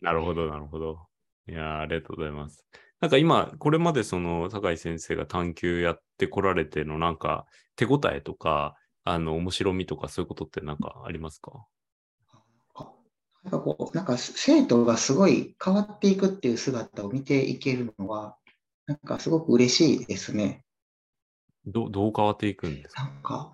[0.02, 1.08] なるほど、なるほど。
[1.48, 2.65] いやありがとうございます。
[3.00, 11.52] なんか今、これまでその、酒井先生が探究やってこられてのなんか、手応えとか、あの、面白みとかそういうことってなんかありますか？
[13.47, 18.36] なんかこう、なんか生徒がすごい変わっていくっていう姿を見ていけるのは、
[18.88, 20.65] なんかすごく嬉しいですね。
[21.65, 23.03] どどう変わっていくんですか？
[23.03, 23.53] なんか、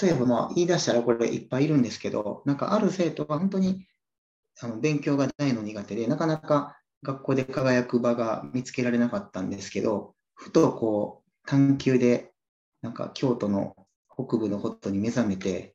[0.00, 3.88] 例えばまあ言い出したらこれいっぱいいるんですけど、なんかある生徒が本当に
[4.60, 12.32] あの勉強が大の苦手で、なかなか学校で輝く場が見つけられなかったんですけど、ふとこう探究で、
[12.82, 13.74] なんか京都の
[14.12, 15.73] 北部のホットに目覚めて、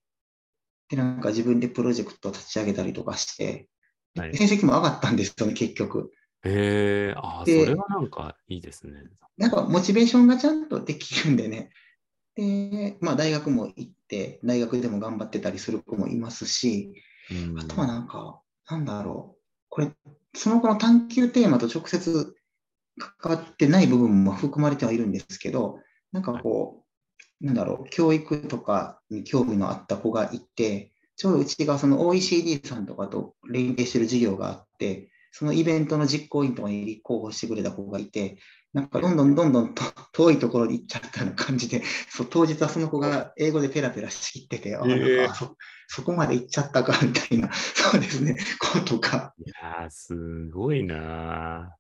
[0.89, 3.67] で、なんか自分でプロジェクトを立ち上げたりとかして、
[4.15, 6.12] はい成績も上がったんですよね、結局。
[6.43, 9.04] へえ、ああ、そでれはなんかいいですね。
[9.38, 11.69] なんかモチベーションがちゃんとできるんでね。
[12.36, 16.93] で、まあ大学も行って、大学でも頑張ってたりする子もいますし、
[17.32, 19.41] うんあとはなんか、なんだろう。
[19.69, 19.91] これ、
[20.34, 22.36] その子の探求テーマと直接
[22.97, 25.80] 関わってない部分も含まれてはいるんですけど、
[26.12, 26.78] なんかこう、
[27.41, 38.38] なんだろう、教育とかに興味のあった子がいて、ちょうどうちがその OECD さんとかと連携してる事業があって、そのイベントの実行委員とかに立候補してくれた子がいて、
[38.73, 45.56] なんかどんどんどんどんと遠いところに行っちゃったような感じで、そう当日はその子が英語でペラペラしきってて、えかあそ
[45.88, 49.34] そこまで行っちゃったかみたいな、そうですね、ことか。
[49.39, 50.15] いやー、す
[50.49, 51.75] ごいな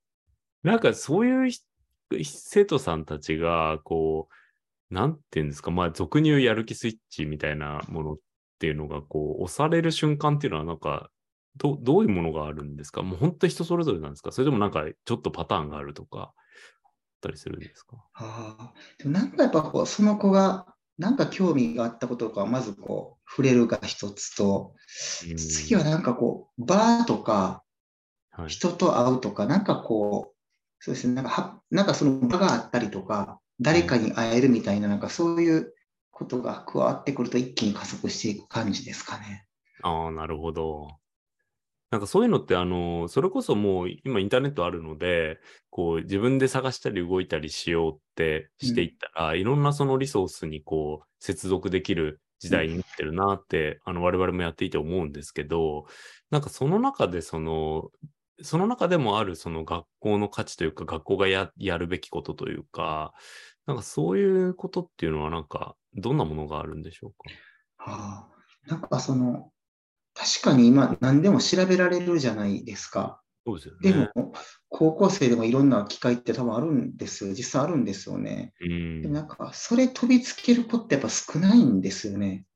[0.63, 0.67] ー。
[0.67, 1.61] なんかそういうひ
[2.25, 4.33] 生徒さんたちが、こう、
[4.89, 8.17] なんていうんですか、まあ、俗に言うやる気スイッチみたいなものっ
[8.59, 11.09] ていうのが、こう、押される瞬間っていうのは、なんか、
[11.57, 13.01] どどういうものがあるんですか？
[13.01, 14.31] もう本当人それぞれなんですか？
[14.31, 16.33] それともなんか、ちょっとパターンがあるとか、あっ
[17.21, 17.97] たりするんですか？
[18.13, 24.75] ああ、でもなんかやっぱこう、その子が、なんか興味があったこととか、まずこう、触れるが一つと、
[25.21, 25.35] うん。
[25.35, 27.63] 次はなんかこう、バーとか、
[28.31, 28.59] はい。
[28.59, 30.37] 人と会うとか、なんかこう、
[30.79, 35.73] そうですね、なんかは、なんかその場があったりとか、誰かに会えるみたいな、なんかそういう
[36.11, 39.45] ことが加わってくると一気に加速していく感じですかね。
[39.81, 40.87] ああ、なるほど。
[41.91, 45.39] なんかそういうのって、あの、それこそもう今インターネットあるので、
[45.71, 55.85] こう自分で探したり動いたりしようってしていったら、いろんなそのリソースにこう接続できる時代になってるなって、あの我々もやっていて思うんですけど、
[56.29, 57.89] なんかその中でその、
[58.41, 63.13] その中でもあるその学校の価値というか、学校がややるべきことというか、
[63.69, 67.91] なんかそういうことっていうのはなんかどんなものがあるんでしょうか？
[67.91, 69.51] はあ、なんかその、
[70.15, 73.21] 確かに今何でも調べられるじゃないですか。
[73.45, 74.09] そうですよでね。
[74.15, 74.33] も、
[74.69, 77.35] 高校生でもいろんな機会って多分あるんですよ。
[77.35, 78.53] 実際あるんですよね。
[78.59, 82.47] うんでもなんか、それ飛びつける子ってやっぱ少ないんですよね。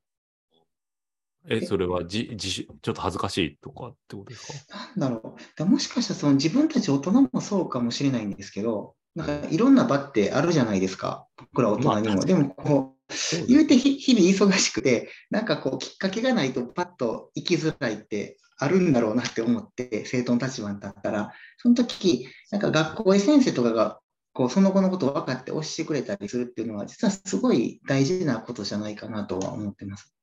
[1.47, 4.89] え、それはじ自主、ちょっと恥ずかしいとかってことですか？
[4.95, 5.58] なんだろう。
[5.58, 11.28] でもしかしたらその自分たち大人もそうかもしれないんですけど、なんかいろんな場ってあるじゃないですか。
[11.38, 12.15] 僕ら大人にも。
[12.15, 23.99] まあでもこう、言うてひ日々忙しくて、なんかこうきっかけがないとパッと行きづらいってあるんだろうなって思って、生徒の立場に立ったら、その時、なんか学校へ先生とかが、
[24.34, 30.13] こうその子のことを分かって教えてくれたりするっていうのは、実はすごい大事なことじゃないかなとは思ってます。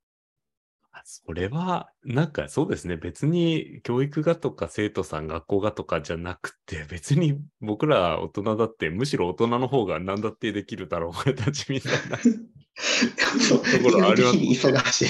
[0.93, 2.97] あそれは、なんかそうですね。
[2.97, 12.19] 別に教育がとか生徒さん、学校がとかじゃなくて、 別に僕ら大人だって、むしろ大人の方が何だってできるだろう、お前たちみたいな。
[12.19, 15.07] ところあります日々忙しい。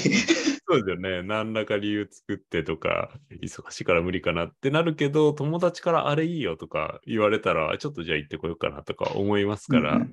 [0.66, 1.23] そうですよね。
[1.23, 3.11] 何らか理由作ってとか、
[3.43, 10.12] 忙しいから無理かなってなるけど、友達からあれいいよとか言われたら、ちょっとじゃあ行ってこようかなとか思いますから、うんうん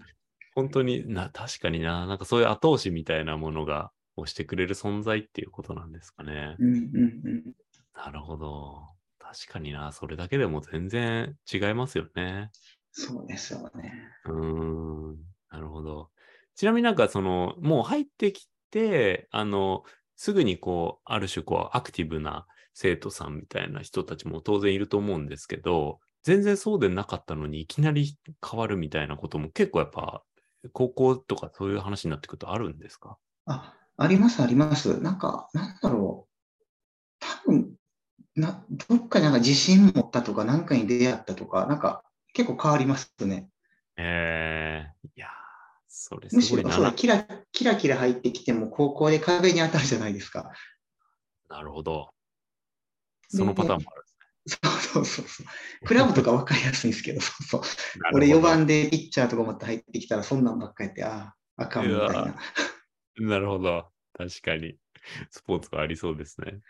[0.57, 6.59] 本当にな、確かにな、なんかそういう後押しみたいなものが押してくれる存在っていうことなんですかね。
[6.59, 7.53] うんうんうん
[7.93, 8.95] なるほど。
[9.19, 12.51] 確かにな、それだけでも全然違いますよね。
[12.91, 14.11] そうですよね。
[14.25, 15.17] うーん、
[15.49, 16.11] なるほど。
[16.55, 19.83] ちなみになんかその、もう入ってきて、あの、
[20.15, 30.23] すぐにこう、ある種こう、アクティブな生徒さんみたいな人たちも当然いると思うんですけど、全然そうでなかったのにいきなり変わるみたいなことも結構やっぱ、
[30.73, 33.17] 高校とかそういう話になってくるとあるんですか？
[33.45, 34.99] あ、あります、あります。
[35.01, 36.33] なんか、なんだろう。
[37.19, 37.75] 多分、
[38.35, 43.49] な、どっかになんか自信持ったとか、なんかに出会ったとか、なんか結構変わりますね。
[43.97, 45.29] ええいやー、
[45.87, 46.71] それむしろ、すごいな。
[46.71, 50.51] そうだ、キラ、キラキラ入ってきても、高校で壁に当たるじゃないですか。
[51.49, 52.09] なるほど。
[53.29, 55.47] そのパターンもあるんですそうそうそうそう。
[55.85, 57.61] クラブとか分かりやすいんですけど、そうそう。
[57.61, 58.09] ね。
[58.11, 62.35] 俺4なるほど番でピッチャーとか持って入ってきたら、そんなんばっかりやって、ああ、あかんみたいな。
[63.21, 63.91] なるほど。
[64.13, 64.77] 確かに。
[65.29, 66.61] スポーツがありそうですね。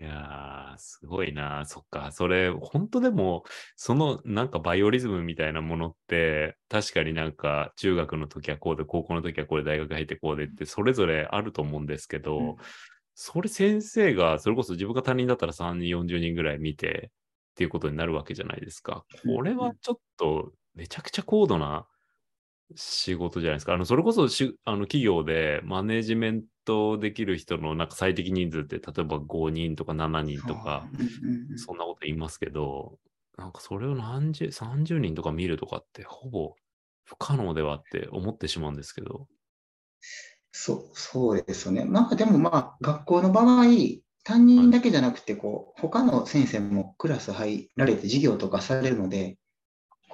[0.00, 1.64] いやー、すごいな。
[1.66, 2.10] そっか。
[2.10, 3.44] それ、本当でも、
[3.76, 12.64] そのなんかバイオリズムみたいなものって、確かになんか中学の時はこうで、高校の時はこうで、大学入ってこうでって、それぞれあると思うんですけど、うん
[13.14, 17.10] それ先生が、それこそ自分が他人だったら3人、40人ぐらい見て
[17.52, 19.06] っていうことになるわけじゃないですか。
[19.24, 21.86] これはちょっとめちゃくちゃ高度な
[22.76, 23.74] 仕事じゃないですか。
[23.74, 30.90] あの、それこそしあの企業でマネジメントできる人のなんか最適人数って、例えば5人とか7人とか、
[31.56, 32.98] そんなこと言いますけど、
[33.38, 36.54] なんかそれを何十、30人とか見るとかってほぼ
[37.04, 39.28] 不可能ではって思ってしまうんですけど、
[40.52, 41.84] そう、そうですよね。
[41.84, 43.64] まあでもまあ学校の場合、
[44.24, 49.38] 担任だけじゃなくて、こう、他の先生もクラス入られて授業とかされるので、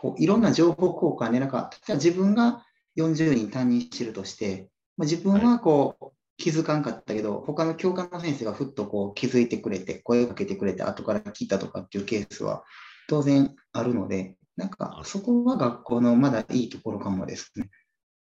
[0.01, 2.65] こういろんな情報交換で、なんか、例えば自分が
[2.97, 6.07] 40人担任してるとして、まあ、自分はこう、
[6.39, 12.65] 気づかんかったけど、他の教科の先生がふっとこう気づいてくれて、声かけてくれて、後から聞いたとかっていうケースは
[13.09, 17.69] 当然あるので、なんかそこは学校のまだいいところかもですね。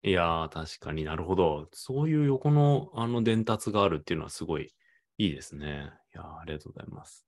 [0.02, 1.68] いやー、確かになるほど。
[1.72, 4.70] そういう横のあの伝達があるっていうのはすごい
[5.16, 5.90] いいですね。
[6.14, 7.26] いやありがとうございます。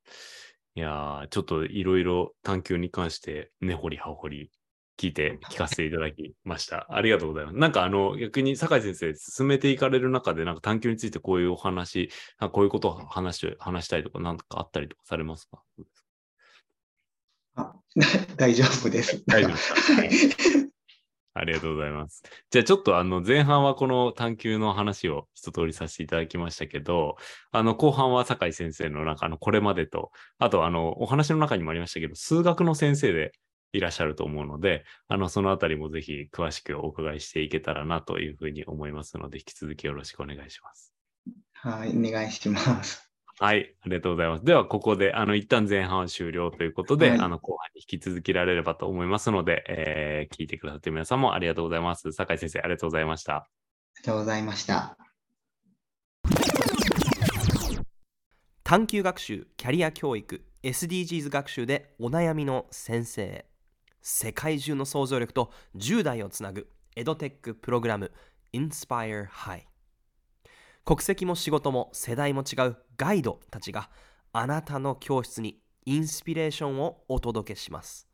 [0.75, 4.51] いやちょっといろいろ探求に関して根掘り葉掘り
[4.99, 6.87] 聞いて 聞かせていただきました。
[6.91, 7.59] ありがとうございます。
[7.59, 12.11] なんかあの逆に酒井先生進めていかれる中でなんか探求についてこういうお話、
[12.53, 15.63] こういうことを話し話したいとか何かあったりとかされますか？
[17.55, 17.75] あ
[18.37, 19.23] 大丈夫です。
[19.27, 20.59] 大丈夫ですか？
[21.35, 22.23] ありがとうございます。
[22.51, 27.17] じゃあちょっとあの前半はこの探求の話を一通りさせていただきましたけど、
[27.51, 33.33] あの後半は酒井先生の中のこれまでと、あとあのお話の中にもありましたけど、数学の先生で
[33.73, 40.93] いらっしゃると思うので、あのそのあたりもぜひ詳しくお伺いしていけたらなというふうに思いますので、引き続きよろしくお願いします。
[41.55, 43.12] はい、お願いします。
[43.43, 44.45] はい、ありがとうございます。
[44.45, 52.13] では、ここで、あの、一旦前半は終了ということで、はい、あの、後半に引き続きられればと思いますので、えー、聞いてくださって皆さんもありがとうございます。
[52.13, 53.35] 酒井先生、ありがとうございました。
[53.35, 53.47] あ
[53.97, 54.97] りがとうございました。
[58.63, 63.45] 探究学習、キャリア教育、SDGs 学習でお悩みの先生。
[64.03, 68.13] 世界中の想像力と10代をつなぐエドテックプログラム
[68.53, 69.72] Inspire High。
[70.85, 73.89] 国籍も仕事も世代も違うガイドたちが
[74.33, 78.09] あなたの教室にインスピレーションをお届けします。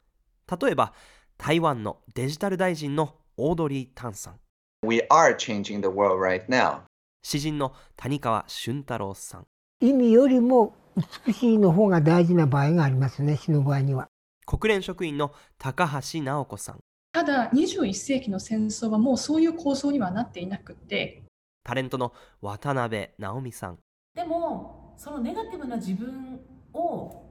[0.61, 0.93] 例えば、
[1.39, 4.41] 台湾のデジタル大臣のオードリー・タンさん。
[4.87, 6.81] We are changing the world right now.
[7.23, 9.47] 詩人の谷川俊太郎さん。
[9.81, 10.75] 意味よりも
[11.27, 14.09] 美しいの方が大事な場合がありますね、詩の場合には。
[14.45, 16.81] 国連職員の高橋直子さん。
[17.13, 21.23] ただ、21世紀の戦争はもうそういう構想にはなっていなくて、
[21.69, 23.79] タレントの渡辺直美さん。
[24.15, 26.41] でもそのネガティブな自分
[26.73, 27.27] を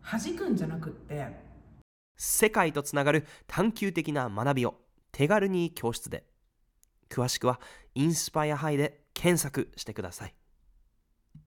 [0.00, 1.26] 弾くんじゃなくって。
[2.16, 4.76] 世界とつながる探求的な学びを
[5.10, 6.24] 手軽に教室で。
[7.10, 7.58] 詳しくは
[7.96, 10.34] インスパイアハイで検索してください